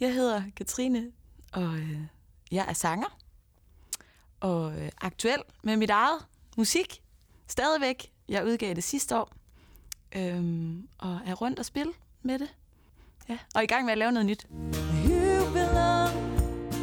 [0.00, 1.12] Jeg hedder Katrine,
[1.52, 2.00] og øh,
[2.50, 3.18] jeg er sanger.
[4.40, 7.02] Og øh, aktuel med mit eget musik.
[7.46, 8.12] Stadigvæk.
[8.28, 9.32] Jeg udgav det sidste år.
[10.12, 11.92] Øhm, og er rundt og spille
[12.22, 12.48] med det.
[13.28, 14.46] Ja, og i gang med at lave noget nyt.
[15.10, 16.16] You belong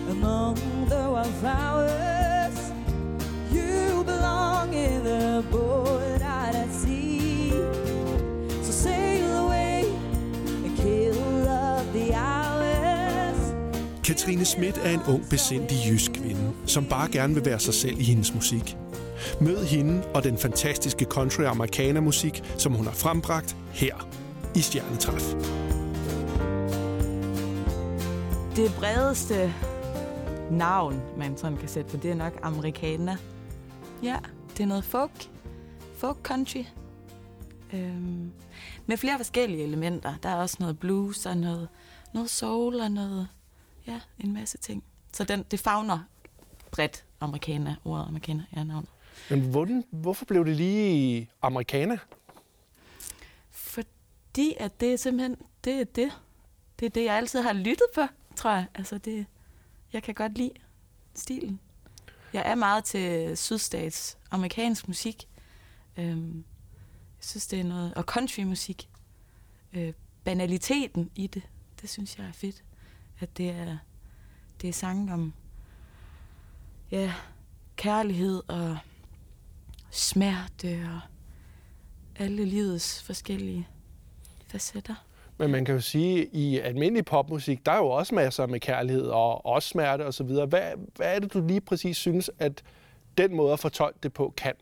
[0.09, 0.57] among
[0.89, 1.94] the wildflowers.
[14.15, 17.99] Katrine Schmidt er en ung, besindig jysk kvinde, som bare gerne vil være sig selv
[17.99, 18.77] i hendes musik.
[19.41, 24.09] Mød hende og den fantastiske country amerikaner musik, som hun har frembragt her
[24.55, 25.33] i Stjernetræf.
[28.55, 29.53] Det bredeste
[30.51, 33.15] navn, man sådan kan sætte på, det er nok amerikaner.
[34.03, 34.17] Ja,
[34.57, 35.29] det er noget folk.
[35.95, 36.63] Folk country.
[37.73, 38.31] Øhm,
[38.85, 40.13] med flere forskellige elementer.
[40.23, 41.67] Der er også noget blues og noget,
[42.13, 43.27] noget soul og noget...
[43.87, 44.83] Ja, en masse ting.
[45.13, 45.99] Så den, det fagner
[46.71, 48.89] bredt amerikaner, ordet amerikaner er navnet.
[49.29, 51.97] Men hvordan, hvorfor blev det lige amerikaner?
[53.51, 56.21] Fordi at det er simpelthen, det er det.
[56.79, 58.01] Det er det, jeg altid har lyttet på,
[58.35, 58.65] tror jeg.
[58.75, 59.25] Altså det,
[59.93, 60.51] jeg kan godt lide
[61.13, 61.59] stilen.
[62.33, 65.27] Jeg er meget til sydstats amerikansk musik.
[65.97, 66.35] Øhm,
[67.17, 67.93] jeg synes, det er noget...
[67.93, 68.89] Og countrymusik.
[69.73, 71.43] Øh, banaliteten i det,
[71.81, 72.63] det synes jeg er fedt.
[73.19, 73.77] At det er,
[74.61, 75.33] det er sange om
[76.91, 77.13] ja,
[77.75, 78.77] kærlighed og
[79.91, 80.99] smerte og
[82.23, 83.67] alle livets forskellige
[84.47, 84.95] facetter.
[85.37, 88.59] Men man kan jo sige, at i almindelig popmusik, der er jo også masser med
[88.59, 90.25] kærlighed og også smerte osv.
[90.25, 90.47] Hvad,
[90.95, 92.63] hvad er det, du lige præcis synes, at
[93.17, 94.53] den måde at fortolke det på kan?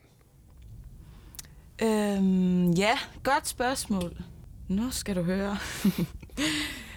[1.82, 4.18] Øhm, ja, godt spørgsmål.
[4.68, 5.58] Nu skal du høre.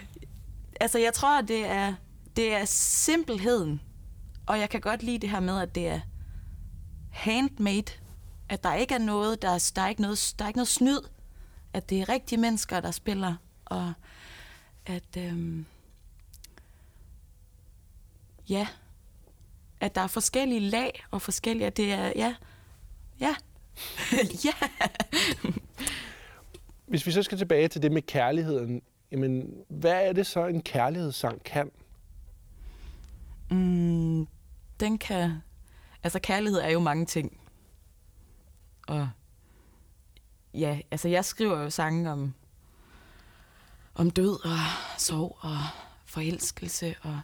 [0.80, 1.94] altså, jeg tror, det er,
[2.36, 3.80] det er simpelheden.
[4.46, 6.00] Og jeg kan godt lide det her med, at det er
[7.10, 7.92] handmade.
[8.48, 10.68] At der ikke er noget, der er, der er, ikke, noget, der er ikke noget
[10.68, 10.98] snyd.
[11.72, 13.34] At det er rigtige mennesker, der spiller.
[13.64, 13.92] Og
[14.86, 15.16] at...
[15.18, 15.66] Øhm,
[18.48, 18.68] ja.
[19.80, 21.70] At der er forskellige lag og forskellige...
[21.70, 22.12] Det er...
[22.16, 22.34] Ja.
[23.20, 23.34] Ja.
[24.44, 24.52] ja.
[26.86, 28.82] Hvis vi så skal tilbage til det med kærligheden,
[29.12, 31.70] jamen, hvad er det så, en kærlighedssang kan?
[33.50, 34.26] Mm,
[34.80, 35.32] den kan...
[36.02, 37.40] Altså, kærlighed er jo mange ting.
[38.88, 39.08] Og
[40.54, 42.34] ja, altså, jeg skriver jo sange om,
[43.94, 44.58] om død og
[44.98, 45.58] sorg og
[46.06, 47.20] forelskelse og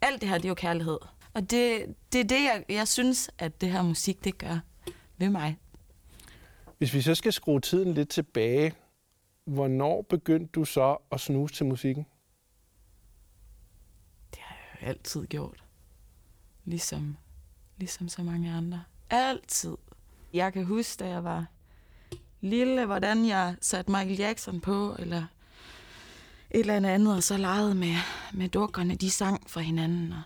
[0.00, 0.98] alt det her, det er jo kærlighed.
[1.34, 4.58] Og det, det er det, jeg, jeg synes, at det her musik, det gør
[5.16, 5.58] ved mig.
[6.78, 8.74] Hvis vi så skal skrue tiden lidt tilbage,
[9.46, 12.06] hvornår begyndte du så at snuse til musikken?
[14.30, 15.64] Det har jeg jo altid gjort.
[16.64, 17.16] Ligesom,
[17.76, 18.84] ligesom så mange andre.
[19.10, 19.76] Altid.
[20.32, 21.46] Jeg kan huske, da jeg var
[22.40, 25.26] lille, hvordan jeg satte Michael Jackson på, eller
[26.50, 27.94] et eller andet, og så legede med,
[28.34, 30.22] med dukkerne, de sang for hinanden, og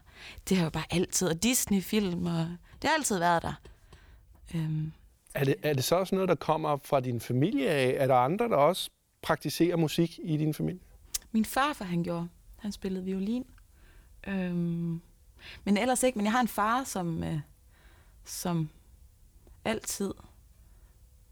[0.48, 2.46] det har jo bare altid, og Disney-film, og
[2.82, 3.54] det har altid været der.
[4.54, 4.92] Øhm,
[5.34, 7.94] Er det, er det så også noget, der kommer fra din familie af?
[7.98, 8.90] Er der andre, der også
[9.22, 10.82] praktiserer musik i din familie?
[11.32, 12.28] Min farfar, han gjorde.
[12.56, 13.44] Han spillede violin.
[14.26, 15.00] Øhm,
[15.64, 16.18] men ellers ikke.
[16.18, 17.40] Men jeg har en far, som, øh,
[18.24, 18.68] som
[19.64, 20.10] altid,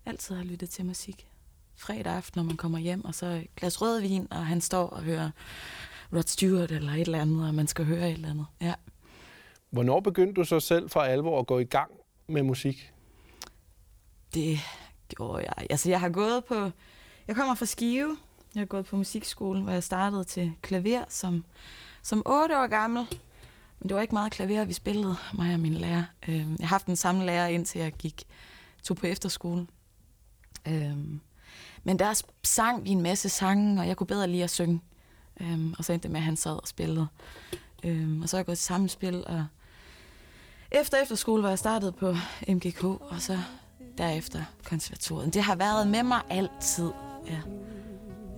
[0.07, 1.29] altid har lyttet til musik.
[1.75, 5.03] Fredag aften, når man kommer hjem, og så et glas rødvin, og han står og
[5.03, 5.31] hører
[6.13, 8.47] Rod Stewart eller et eller andet, og man skal høre et eller andet.
[8.61, 8.75] Ja.
[9.71, 11.91] Hvornår begyndte du så selv for alvor at gå i gang
[12.27, 12.93] med musik?
[14.35, 14.59] Det
[15.09, 15.67] gjorde jeg.
[15.71, 16.71] Altså, jeg har gået på...
[17.29, 18.17] Jeg kommer fra Skive.
[18.55, 21.45] Jeg har gået på musikskolen, hvor jeg startede til klaver som,
[22.03, 23.07] som 8 år gammel.
[23.81, 26.05] Men det var ikke meget klaver, vi spillede, mig og min lærer.
[26.29, 28.25] Øhm, jeg har haft den samme lærer, indtil jeg gik,
[28.83, 29.67] tog på efterskole.
[30.69, 31.21] Øhm,
[31.85, 34.81] men der sang vi en masse sange, og jeg kunne bedre lide at synge.
[35.41, 37.07] Øhm, og så endte det med, at han sad og spillede.
[38.23, 39.47] Og så er jeg gået til sammenspil, og
[40.71, 42.15] efter efterskole var jeg startet på
[42.49, 43.39] MGK, og så
[43.99, 45.35] derefter konservatoriet.
[45.35, 46.91] Det har været med mig altid.
[47.27, 47.41] Ja.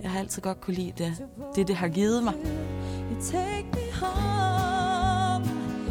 [0.03, 1.17] Jeg har altid godt kunne lide det.
[1.55, 2.35] Det, det har givet mig.
[3.11, 5.44] You take me home,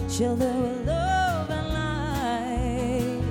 [0.10, 3.24] shelter with love and light.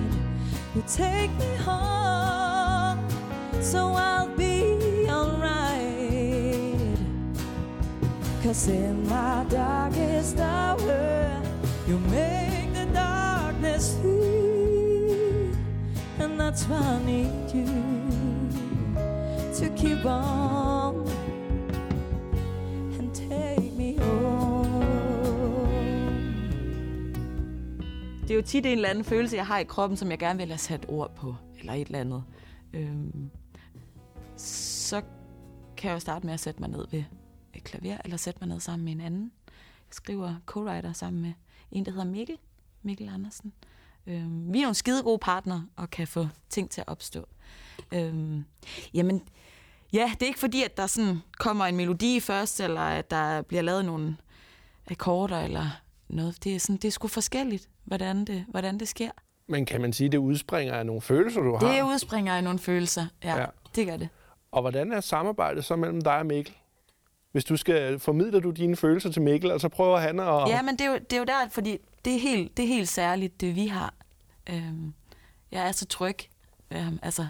[0.76, 2.98] You take me home,
[3.62, 6.98] so I'll be alright.
[8.42, 11.42] Cause in my darkest hour,
[11.88, 15.54] you make the darkness free.
[16.20, 18.07] And that's why I need you
[19.58, 21.08] to keep on
[22.98, 25.68] and take me home.
[28.22, 30.38] Det er jo tit en eller anden følelse, jeg har i kroppen, som jeg gerne
[30.38, 32.24] vil have sat ord på, eller et eller andet.
[32.72, 33.30] Øhm,
[34.36, 35.02] så
[35.76, 37.04] kan jeg jo starte med at sætte mig ned ved
[37.54, 39.32] et klaver, eller sætte mig ned sammen med en anden.
[39.46, 41.32] Jeg skriver co-writer sammen med
[41.72, 42.38] en, der hedder Mikkel,
[42.82, 43.52] Mikkel Andersen.
[44.06, 47.28] Øhm, vi er jo en skide gode partner og kan få ting til at opstå.
[47.92, 48.44] Øhm,
[48.94, 49.22] jamen,
[49.92, 53.42] ja, det er ikke fordi, at der sådan kommer en melodi først, eller at der
[53.42, 54.16] bliver lavet nogle
[54.90, 55.66] akkorder, eller
[56.08, 56.44] noget.
[56.44, 59.10] Det er, sådan, det er sgu forskelligt, hvordan det, hvordan det sker.
[59.46, 61.72] Men kan man sige, at det udspringer af nogle følelser, du har?
[61.72, 63.46] Det udspringer af nogle følelser, ja, Ja.
[63.74, 64.08] det gør det.
[64.52, 66.54] Og hvordan er samarbejdet så mellem dig og Mikkel?
[67.32, 70.48] Hvis du skal, formidler du dine følelser til Mikkel, og så prøver han at...
[70.48, 72.66] Ja, men det er, jo, det er jo der, fordi det er helt, det er
[72.68, 73.94] helt særligt, det vi har.
[74.50, 74.94] Øhm,
[75.50, 76.16] jeg er så tryg.
[76.70, 77.26] Øhm, altså,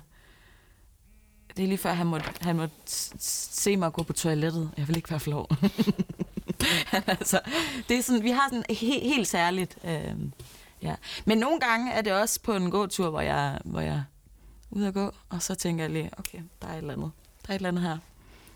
[1.58, 2.74] det er lige før, han måtte, han måtte
[3.20, 4.70] se mig gå på toilettet.
[4.76, 5.48] Jeg vil ikke være flov.
[7.06, 7.40] altså,
[7.88, 9.78] det er sådan, vi har sådan he, helt særligt.
[9.84, 10.14] Øh,
[10.82, 10.94] ja.
[11.24, 14.02] Men nogle gange er det også på en gåtur, hvor jeg, hvor jeg er
[14.70, 17.10] ude at gå, og så tænker jeg lige, okay, der er et eller andet.
[17.46, 17.98] Der er et eller andet her.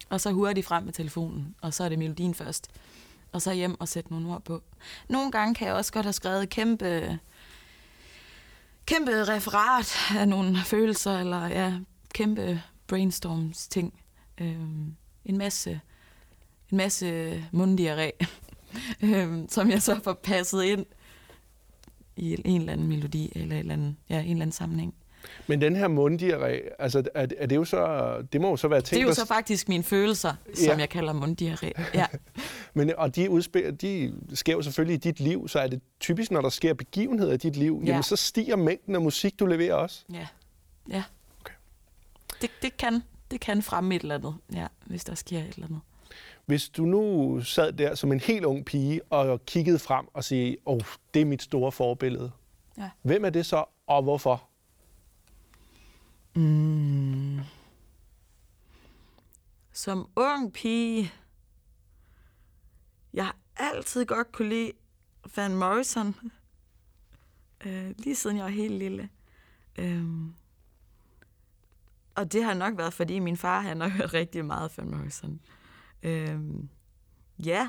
[0.08, 2.70] Og så hurtigt frem med telefonen, og så er det melodien først.
[3.32, 4.62] Og så hjem og sætte nogle ord på.
[5.08, 7.19] Nogle gange kan jeg også godt have skrevet kæmpe,
[8.87, 11.72] kæmpe referat af nogle følelser, eller ja,
[12.14, 12.62] kæmpe
[12.96, 13.94] brainstorms ting.
[14.40, 14.94] Øhm,
[15.24, 15.80] en masse,
[16.70, 18.10] en masse munddiarré,
[19.04, 20.86] øhm, som jeg så får passet ind
[22.16, 24.94] i en eller anden melodi, eller, et eller anden, ja, en eller anden sammenhæng.
[25.46, 28.22] Men den her munddiarré, altså er, er det jo så...
[28.32, 30.76] Det må jo så være ting, Det er jo så faktisk mine følelser, som Ja.
[30.78, 31.82] jeg kalder munddiarré.
[31.94, 32.06] Ja.
[32.74, 36.30] Men, og de, udspil, de sker jo selvfølgelig i dit liv, så er det typisk,
[36.30, 37.90] når der sker begivenheder i dit liv, Ja.
[37.90, 40.04] jamen så stiger mængden af musik, du leverer også.
[40.12, 40.26] Ja.
[40.90, 41.02] Ja.
[42.42, 45.66] Det, det, kan, det kan fremme et eller andet, ja, hvis der sker et eller
[45.66, 45.80] andet.
[46.46, 50.56] Hvis du nu sad der som en helt ung pige og kiggede frem og sagde,
[50.66, 50.80] åh, oh,
[51.14, 52.32] det er mit store forbillede.
[52.78, 52.90] Ja.
[53.02, 54.48] Hvem er det så, og hvorfor?
[56.34, 57.40] Mm.
[59.72, 61.12] Som ung pige,
[63.14, 64.72] jeg har altid godt kunne lide
[65.36, 66.16] Van Morrison.
[67.66, 69.08] Øh, lige siden jeg var helt lille.
[69.78, 70.34] Øhm.
[72.14, 75.41] Og det har nok været, fordi min far han har hørt rigtig meget Van Morrison.
[76.03, 76.69] Øhm.
[77.44, 77.69] Ja.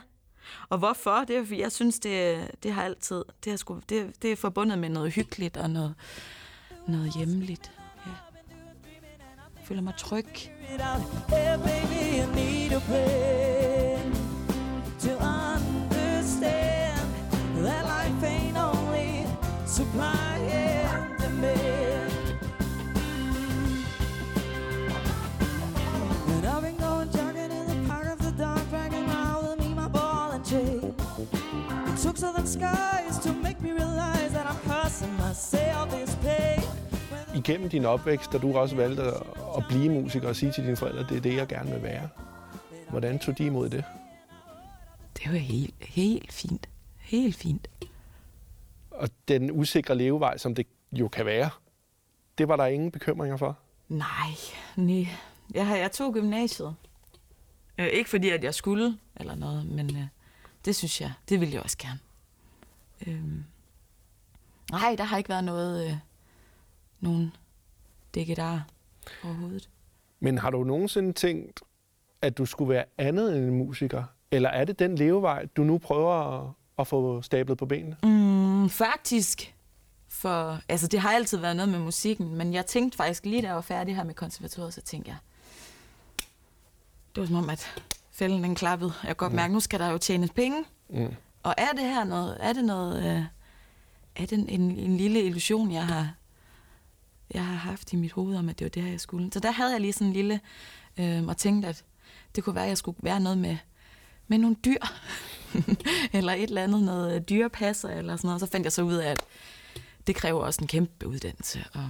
[0.70, 1.24] Og hvorfor?
[1.28, 4.36] Det er fordi, jeg synes, det, det har altid, det har sgu, det, det er
[4.36, 5.96] forbundet med noget hyggeligt og noget,
[6.88, 7.72] noget hjemligt.
[8.06, 8.12] Ja.
[9.56, 10.28] Jeg føler mig tryg.
[19.84, 20.13] it
[37.36, 39.04] Igennem din opvækst, da du også valgte
[39.58, 42.10] at, blive musiker og sige til dine forældre, det er det, jeg gerne vil være.
[42.90, 43.84] Hvordan tog de imod det?
[45.18, 46.70] Det var helt, helt fint.
[47.00, 47.68] Helt fint.
[48.92, 51.50] Og den usikre levevej, som det jo kan være,
[52.38, 53.58] det var der ingen bekymringer for.
[53.90, 54.08] Nej,
[54.76, 55.08] nej.
[55.54, 56.76] Jeg, har- jeg tog gymnasiet.
[57.78, 60.04] Øh, ikke fordi, at jeg skulle, eller noget, men øh,
[60.66, 62.00] det synes jeg, det ville jeg også gerne.
[63.08, 63.44] Øhm.
[64.72, 65.98] Nej, der har ikke været noget, øh,
[67.00, 67.36] nogen
[68.16, 68.60] dække der
[69.24, 69.70] overhovedet.
[70.20, 71.62] Men har du nogensinde tænkt,
[72.22, 74.04] at du skulle være andet end en musiker?
[74.32, 77.98] Eller er det den levevej, du nu prøver at, at få stablet på benene?
[78.04, 79.56] Mm, faktisk.
[80.08, 83.48] For, altså, det har altid været noget med musikken, men jeg tænkte faktisk lige da
[83.48, 85.18] jeg var færdig her med konservatoriet, så tænkte jeg,
[87.16, 88.94] det var som om, at fælden den klappede.
[89.02, 90.66] Jeg kan godt mærke, nu skal der jo tjenes penge.
[90.90, 91.16] Mm.
[91.44, 93.24] Og er det her noget, er det noget, øh,
[94.16, 96.14] er det en, en lille illusion, jeg har,
[97.32, 99.30] jeg har haft i mit hoved om, at det var det her, jeg skulle.
[99.34, 100.42] Så der havde jeg lige sådan en lille,
[100.98, 101.84] øh, og tænkte, at
[102.36, 103.58] det kunne være, at jeg skulle være noget med,
[104.28, 104.80] med nogle dyr.
[106.14, 108.42] eller et eller andet, noget øh, dyrepasser eller sådan noget.
[108.42, 109.22] Så fandt jeg så ud af, at
[110.08, 111.66] det kræver også en kæmpe uddannelse.
[111.74, 111.90] Og,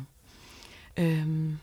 [0.98, 1.60] øhm,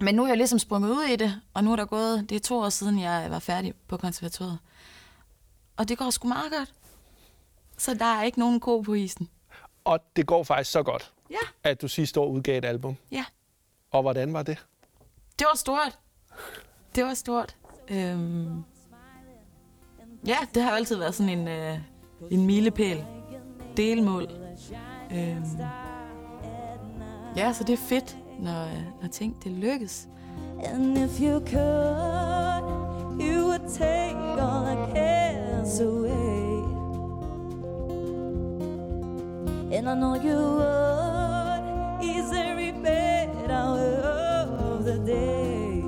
[0.00, 2.36] men nu er jeg ligesom sprunget ud i det, og nu er der gået, det
[2.36, 4.58] er to år siden, jeg var færdig på konservatoriet.
[5.76, 6.74] Og det går sgu meget godt.
[7.76, 9.28] Så der er ikke nogen ko på isen.
[9.84, 11.36] Og det går faktisk så godt, Ja,
[11.70, 12.96] at du sidste år udgav et album.
[13.10, 13.24] ja.
[13.90, 14.66] Og hvordan var det?
[15.38, 15.98] Det var stort.
[16.94, 17.56] Det var stort.
[17.88, 18.62] Øhm,
[20.26, 21.78] ja, det har altid været sådan en, øh,
[22.30, 23.04] en milepæl.
[23.76, 24.26] Delmål.
[25.12, 25.44] Øhm,
[27.36, 28.68] ja, så det er fedt, når,
[29.02, 30.08] når ting det lykkes.
[30.64, 36.25] And if you could, you would take all the cares away.
[39.68, 45.82] And I know you would ease every bit out of the day.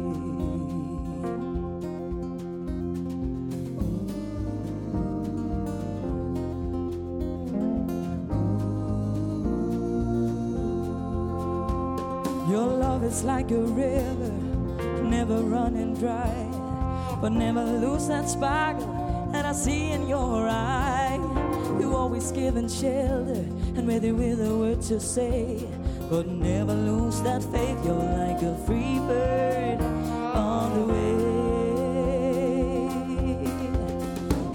[12.50, 14.32] Your love is like a river,
[15.04, 16.34] never running dry,
[17.20, 21.07] but never lose that sparkle that I see in your eye.
[21.80, 23.44] You always giving shelter
[23.76, 25.58] and ready with a word to say,
[26.10, 27.78] but never lose that faith.
[27.84, 31.14] You're like a free bird on the way.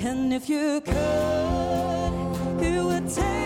[0.10, 2.13] And if you could,
[2.62, 3.42] you would take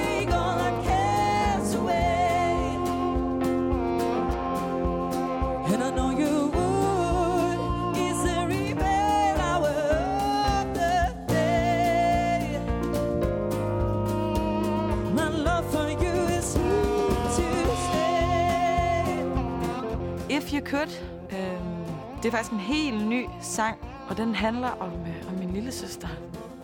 [20.69, 20.89] Could.
[21.31, 21.85] Øhm,
[22.17, 23.77] det er faktisk en helt ny sang,
[24.09, 26.07] og den handler om, øh, om min lille søster.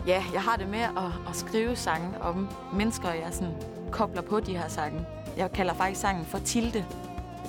[0.07, 3.53] Ja, jeg har det med at, at skrive sange om mennesker, jeg sådan
[3.91, 5.05] kobler på de her sange.
[5.37, 6.85] Jeg kalder faktisk sangen for Tilde,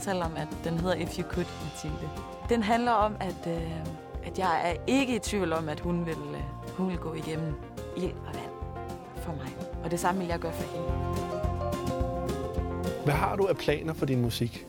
[0.00, 2.10] selvom at den hedder If You Could med Tilde.
[2.48, 3.70] Den handler om, at, øh,
[4.24, 7.54] at jeg er ikke i tvivl om, at hun vil, øh, hun vil gå igennem
[7.96, 8.50] ild og vand
[9.16, 9.56] for mig.
[9.84, 10.88] Og det samme vil jeg gøre for hende.
[13.04, 14.66] Hvad har du af planer for din musik?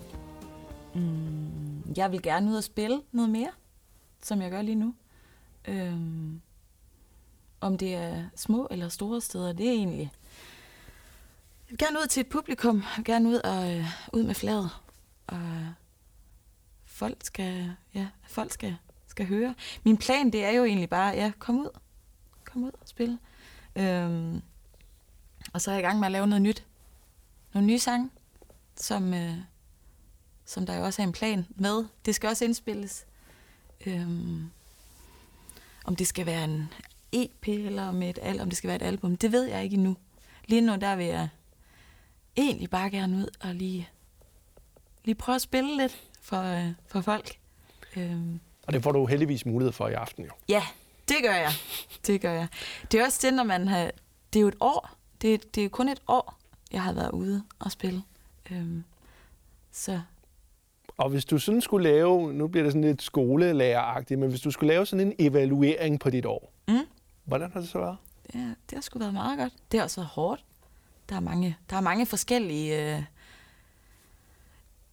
[1.97, 3.51] Jeg vil gerne ud og spille noget mere,
[4.23, 4.95] som jeg gør lige nu.
[5.67, 6.41] Øhm,
[7.61, 10.11] om det er små eller store steder, det er egentlig...
[11.65, 12.75] Jeg vil gerne ud til et publikum.
[12.77, 14.69] Jeg vil gerne ud og øh, ud med flaget.
[15.27, 15.73] Og
[16.85, 19.55] folk skal, ja, folk skal, skal høre.
[19.83, 21.69] Min plan, det er jo egentlig bare, ja, kom ud.
[22.43, 23.19] Kom ud og spille.
[23.75, 24.41] Øhm,
[25.53, 26.65] og så er jeg i gang med at lave noget nyt.
[27.53, 28.09] Nogle nye sange,
[28.75, 29.37] som, øh,
[30.45, 31.85] som der jo også er en plan med.
[32.05, 33.05] Det skal også indspilles.
[33.85, 34.51] Øhm,
[35.85, 36.73] om det skal være en
[37.11, 39.97] EP, eller om, et, om det skal være et album, det ved jeg ikke endnu.
[40.45, 41.29] Lige nu, der vil jeg
[42.37, 43.89] egentlig bare gerne ud og lige,
[45.05, 47.39] lige prøve at spille lidt for, øh, for folk.
[47.95, 50.31] Øhm, Og det får du heldigvis mulighed for i aften jo.
[50.49, 50.63] Ja,
[51.07, 51.51] det gør jeg.
[52.07, 52.47] Det gør jeg.
[52.91, 53.91] Det er også det, når man har...
[54.33, 54.89] Det er jo et år.
[55.21, 56.37] Det er, det er kun et år,
[56.71, 58.03] jeg har været ude og spille.
[58.51, 58.83] Øhm,
[59.71, 60.01] så
[60.97, 64.51] Og hvis du sådan skulle lave, nu bliver det sådan lidt skolelæreragtigt, men hvis du
[64.51, 66.79] skulle lave sådan en evaluering på dit år, Mm.
[67.25, 67.97] hvordan har det så været?
[68.27, 69.53] det, er- det har sgu været meget godt.
[69.71, 70.43] Det har også været hårdt.
[71.09, 73.03] Der er mange, der er mange forskellige øh,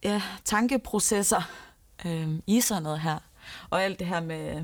[0.03, 1.51] ja, tankeprocesser
[2.05, 3.17] øh, i sådan noget her.
[3.69, 4.63] Og alt det her med,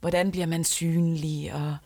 [0.00, 1.76] hvordan bliver man synlig, og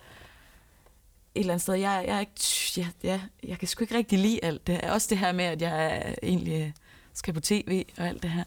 [1.35, 2.33] et eller andet sted, jeg, jeg er ikke,
[2.77, 4.81] ja, ja, jeg kan sgu ikke rigtig lide alt det.
[4.81, 6.75] Også det her med, at jeg egentlig
[7.15, 8.45] skal på tv og alt det her.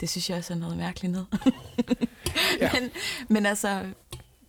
[0.00, 1.26] Det synes jeg også er noget mærkeligt noget.
[2.60, 2.70] Ja.
[2.80, 2.90] men,
[3.28, 3.92] men altså,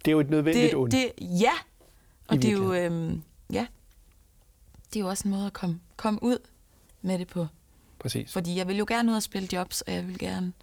[0.06, 0.92] Det er jo et nødvendigt ondt.
[0.92, 1.52] det, ja,
[2.28, 3.66] og det er jo, øhm, ja,
[4.94, 6.38] det er jo også en måde at komme, komme ud
[7.02, 7.48] med det på.
[8.00, 8.34] Præcis.
[8.34, 10.54] Fordi jeg vil jo gerne ud og spille jobs, og jeg vil gerne,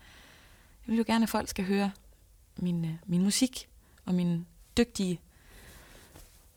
[0.86, 1.90] jeg vil jo gerne, at folk skal høre
[2.56, 3.68] min, øh, min musik
[4.04, 4.46] og min
[4.76, 5.20] dygtige,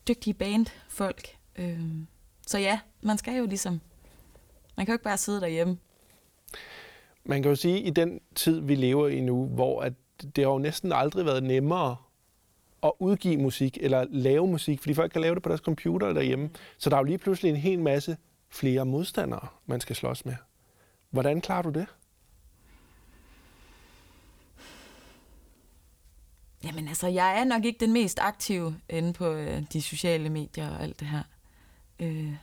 [0.08, 1.28] dygtige bandfolk.
[1.56, 2.06] Øhm,
[2.46, 3.80] så ja, man skal jo ligesom,
[4.76, 5.78] man kan jo ikke bare sidde derhjemme.
[7.24, 9.92] Man kan jo sige, at i den tid, vi lever i nu, hvor at
[10.36, 11.96] det har jo næsten aldrig været nemmere
[12.82, 16.50] at udgive musik eller lave musik, fordi folk kan lave det på deres computer derhjemme.
[16.78, 18.16] Så der er jo lige pludselig en hel masse
[18.50, 20.34] flere modstandere, man skal slås med.
[21.10, 21.86] Hvordan klarer du det?
[26.64, 30.70] Jamen altså, jeg er nok ikke den mest aktive inde på øh, de sociale medier
[30.70, 31.22] og alt det her.
[32.00, 32.38] Øh, jeg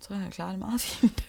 [0.00, 1.24] tror, jeg klarer det meget fint.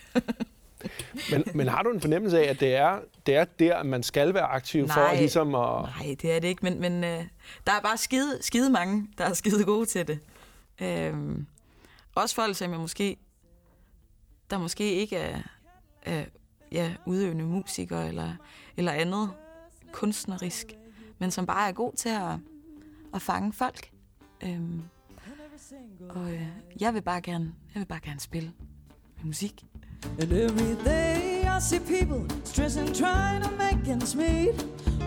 [1.32, 4.34] Men, men har du en fornemmelse af, at det er, det er der, man skal
[4.34, 5.16] være aktiv for Nej.
[5.16, 5.82] ligesom at...
[5.82, 7.24] Nej, det er det ikke, men, men øh,
[7.68, 10.20] der er bare skide, skide mange, der er skide gode til det.
[10.82, 11.46] Øhm,
[12.16, 13.18] også folk, som jeg måske,
[14.50, 15.38] der måske ikke er,
[16.04, 16.26] er
[16.72, 18.34] ja, udøvende musikere eller,
[18.78, 19.32] eller andet
[19.92, 20.74] kunstnerisk,
[21.20, 22.38] men som bare er god til at,
[23.14, 23.90] at fange folk.
[24.44, 24.82] Øhm,
[26.10, 26.48] og øh,
[26.80, 28.52] jeg vil bare gerne, jeg vil bare gerne spille
[29.18, 29.66] med musik.
[30.18, 34.56] And every day I see people stressing, trying to make ends meet.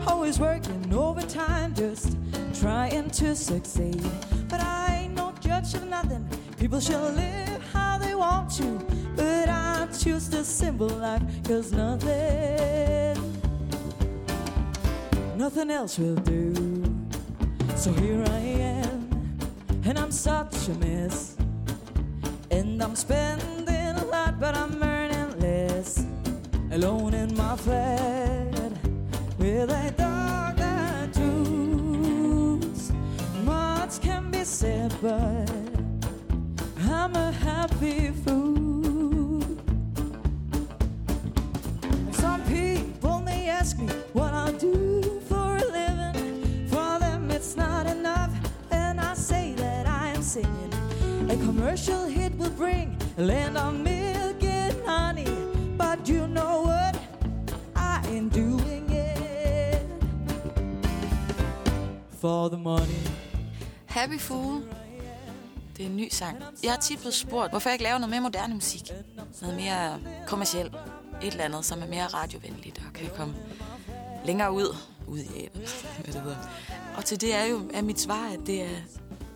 [0.07, 2.17] Always working overtime, just
[2.55, 4.03] trying to succeed.
[4.49, 6.29] But I ain't no judge of nothing.
[6.59, 8.79] People shall live how they want to.
[9.17, 13.17] But I choose the simple life, cause nothing,
[15.37, 16.85] nothing else will do.
[17.77, 19.39] So here I am,
[19.85, 21.37] and I'm such a mess.
[22.51, 23.58] And I'm spending
[24.39, 26.05] but I'm earning less.
[26.71, 28.73] Alone in my flat
[29.39, 32.93] with a dog that chews.
[33.45, 35.51] Much can be said, but
[36.89, 39.43] I'm a happy fool.
[42.13, 46.69] Some people may ask me what I do for a living.
[46.69, 48.31] For them, it's not enough,
[48.71, 50.73] and I say that I am singing.
[51.29, 54.08] A commercial hit will bring land of milk
[58.17, 59.09] in doing it
[62.21, 63.07] for the money.
[63.87, 64.63] Happy Fool.
[65.77, 66.43] Det er en ny sang.
[66.63, 68.83] Jeg har tit blevet spurgt, hvorfor jeg ikke laver noget mere moderne musik.
[69.41, 70.75] Noget mere kommercielt.
[71.23, 73.35] Et eller andet, som er mere radiovenligt og kan komme
[74.25, 74.77] længere ud.
[75.07, 75.61] Ud i æben,
[76.05, 76.37] hvad det hedder.
[76.97, 78.77] Og til det er jo er mit svar, at det er,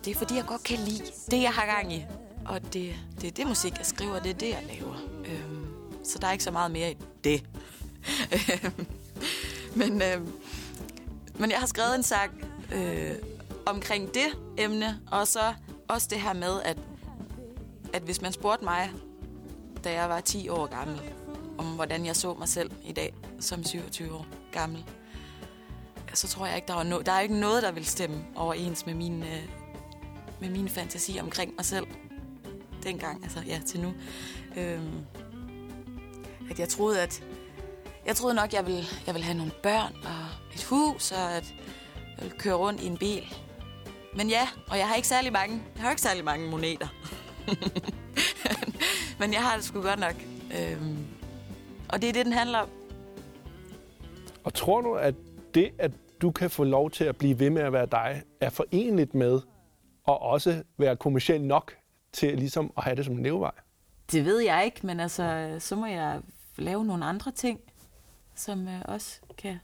[0.05, 2.05] det er fordi, jeg godt kan lide det, jeg har gang i.
[2.45, 4.95] Og det, det er det musik, jeg skriver, det er det, jeg laver.
[5.25, 5.67] Øhm,
[6.03, 7.43] så der er ikke så meget mere i det.
[8.33, 8.85] Øhm,
[9.75, 10.21] men, øh,
[11.39, 12.43] men jeg har skrevet en sang
[12.73, 13.11] øh,
[13.65, 15.53] omkring det emne, og så
[15.87, 16.77] også det her med, at,
[17.93, 18.91] at hvis man spurgte mig,
[19.83, 21.01] da jeg var 10 år gammel,
[21.57, 24.85] om hvordan jeg så mig selv i dag, som 27 år gammel,
[26.13, 28.85] så tror jeg ikke, der var no- der er ikke noget, der vil stemme overens
[28.85, 29.49] med min, øh,
[30.41, 31.87] med min fantasi omkring mig selv
[32.83, 33.93] dengang, altså ja, til nu.
[34.57, 35.05] Øhm,
[36.49, 37.23] at jeg troede, at
[38.05, 41.53] jeg troede nok, jeg ville, jeg ville have nogle børn og et hus, og at
[42.17, 43.23] jeg ville køre rundt i en bil.
[44.15, 46.87] Men ja, og jeg har ikke særlig mange, jeg har ikke særlig mange moneter.
[49.19, 50.15] Men jeg har det sgu godt nok.
[50.59, 50.97] Øhm,
[51.89, 52.69] og det er det, den handler om.
[54.43, 55.15] Og tror du, at
[55.53, 55.91] det, at
[56.21, 59.41] du kan få lov til at blive ved med at være dig, er forenligt med
[60.07, 61.73] at også være kommersiel nok
[62.13, 63.51] til ligesom at have det som en levevej?
[64.11, 66.21] Det ved jeg ikke, men altså, så må jeg
[66.57, 67.59] lave nogle andre ting,
[68.35, 69.59] som øh, også kan,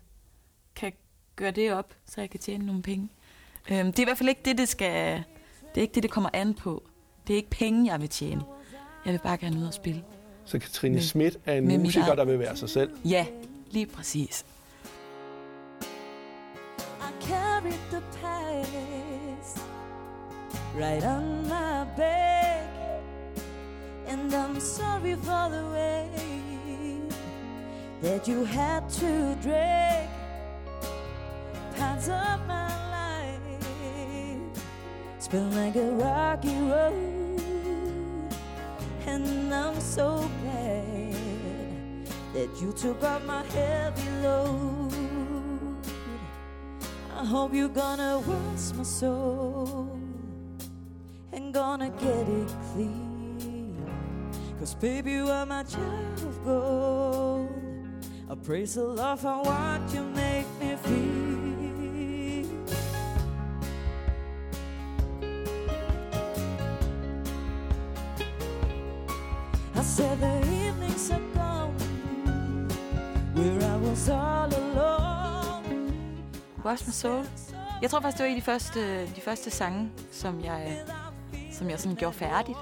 [0.75, 0.93] kan
[1.35, 3.09] gøre det op, så jeg kan tjene nogle penge.
[3.71, 5.23] Øhm, det er i hvert fald ikke det, det skal...
[5.75, 6.83] Det er ikke det, det kommer an på.
[7.27, 8.41] Det er ikke penge, jeg vil tjene.
[9.05, 10.03] Jeg vil bare gerne ud og spille.
[10.45, 12.97] Så Katrine Med- Schmidt er en musiker, der vil være sig selv.
[13.05, 13.25] Ja,
[13.71, 14.45] lige præcis.
[16.99, 19.57] I carried the past
[20.75, 22.69] right on my back,
[24.07, 26.28] and I'm sorry for the way
[28.01, 30.07] that you had to drag
[31.75, 33.39] parts of my life.
[35.17, 38.33] It's been like a rocky road,
[39.05, 41.15] and I'm so glad
[42.33, 44.93] that you took off my heavy load.
[47.17, 49.99] I hope you're gonna wash my soul
[51.33, 53.75] and gonna get it clean.
[54.57, 57.78] Cause baby, you are my child of gold.
[58.31, 61.25] I praise the Lord for what you make me feel.
[69.75, 71.73] I said the evenings are gone
[73.33, 75.91] where I was all alone.
[76.63, 77.25] Wash My Soul.
[77.81, 80.81] Jeg tror faktisk, det var en af de første, de første sange, som jeg,
[81.51, 82.57] som jeg sådan gjorde færdigt.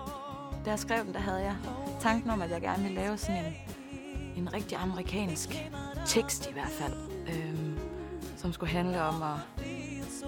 [0.65, 1.55] Da jeg skrev den, der havde jeg
[1.99, 3.53] tanken om, at jeg gerne ville lave sådan en,
[4.37, 5.49] en rigtig amerikansk
[6.05, 6.93] tekst i hvert fald.
[7.27, 7.79] Øhm,
[8.37, 9.65] som skulle handle om at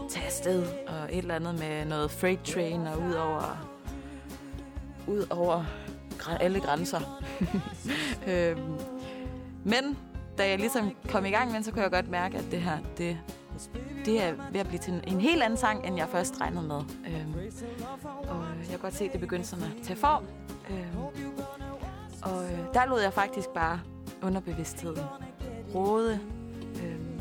[0.10, 3.68] tage afsted og et eller andet med noget freight train og ud over,
[5.08, 5.66] ud over
[6.40, 7.00] alle grænser.
[8.32, 8.80] øhm,
[9.64, 9.98] men
[10.38, 12.78] da jeg ligesom kom i gang med så kunne jeg godt mærke, at det her,
[12.98, 13.18] det,
[14.06, 16.68] det er ved at blive til en, en helt anden sang, end jeg først regnede
[16.68, 16.82] med.
[17.08, 17.34] Øhm,
[18.30, 20.24] og jeg kan godt se, at det begyndte sådan at tage form.
[20.70, 21.00] Øhm,
[22.22, 23.80] og øh, der lod jeg faktisk bare
[24.22, 25.04] underbevidstheden
[25.76, 26.20] råde.
[26.84, 27.20] Øhm,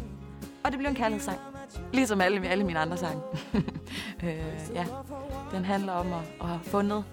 [0.65, 1.39] og det blev en kærlighedssang.
[1.93, 3.23] Ligesom alle, alle mine andre sange.
[4.25, 4.87] øh, ja,
[5.53, 7.05] den handler om at, at have fundet,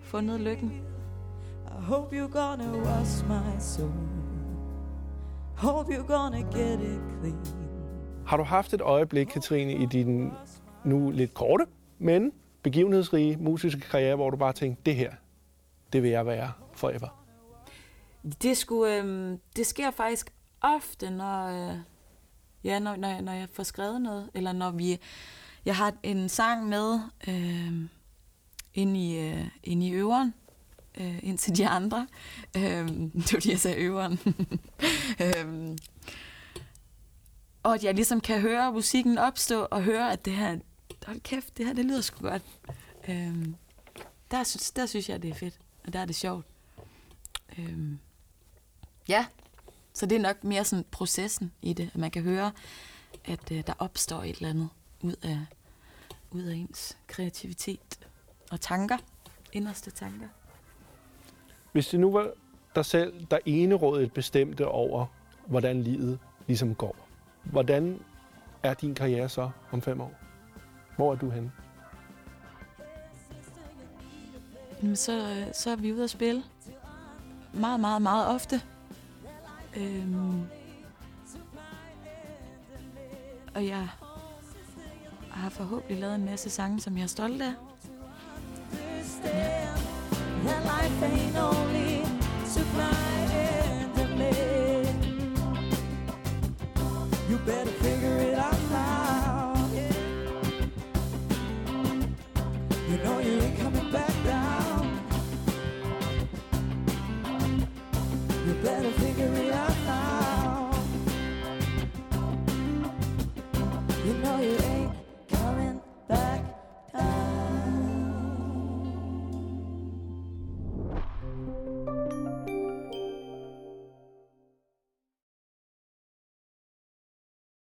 [0.00, 0.82] fundet lykken.
[1.66, 3.92] I hope you're gonna wash my soul.
[5.56, 7.38] Hope you're gonna get it clean.
[8.26, 10.32] Har du haft et øjeblik, Katrine, i din
[10.84, 11.66] nu lidt korte,
[11.98, 12.32] men
[12.62, 15.12] begivenhedsrige musiske karriere, hvor du bare tænkte, det her,
[15.92, 17.25] det vil jeg være forever?
[18.42, 21.78] Det, skulle, øh, det sker faktisk ofte, når, øh,
[22.64, 24.98] ja, når, når, jeg, når jeg får skrevet noget, eller når vi...
[25.64, 27.88] Jeg har en sang med øh,
[28.74, 30.34] ind, i, øh, ind i øveren,
[31.00, 32.06] øh, ind til de andre.
[32.56, 34.18] Øh, det var lige, jeg sagde øveren.
[35.24, 35.76] øh,
[37.62, 40.58] og at jeg ligesom kan høre musikken opstå, og høre, at det her,
[41.06, 42.42] hold kæft, det her, det lyder sgu godt.
[43.08, 43.46] Øh,
[44.30, 46.46] der, synes, der synes jeg, det er fedt, og der er det sjovt.
[47.58, 47.96] Øh,
[49.08, 49.26] ja,
[49.92, 52.52] så det er nok mere sådan processen i det, at man kan høre,
[53.24, 54.68] at øh, der opstår et eller andet
[55.02, 55.38] ud af,
[56.30, 58.08] ud af ens kreativitet
[58.50, 58.96] og tanker,
[59.52, 60.26] inderste tanker.
[61.72, 62.30] Hvis det nu var
[62.74, 65.06] dig selv, der enerådet bestemte over,
[65.46, 66.96] hvordan livet ligesom går,
[67.44, 68.00] hvordan
[68.62, 70.14] er din karriere så om fem år?
[70.96, 71.52] Hvor er du henne?
[74.82, 76.42] Jamen, så, øh, så er vi ude at spille.
[77.54, 78.62] Meget, meget, meget ofte.
[79.76, 80.42] Øhm,
[83.54, 83.88] og jeg
[85.30, 87.52] har forhåbentlig lavet en masse sange, som jeg er stolt af.
[97.30, 97.75] You better